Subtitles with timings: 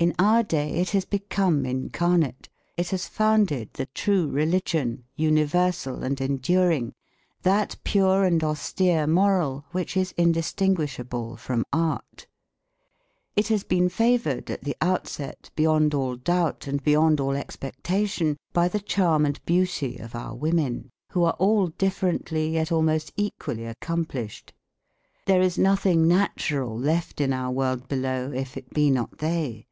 [0.00, 6.20] In our day it has become incarnate, it has founded the true religion, universal and
[6.20, 6.94] enduring,
[7.42, 12.28] that pure and austere moral which is indistinguishable from art.
[13.34, 18.68] It has been favoured at the outset, beyond all doubt and beyond all expectation by
[18.68, 24.52] the charm and beauty of our women, who are all differently yet almost equally accomplished.
[25.26, 29.64] There is nothing natural left in our world below if it be not they.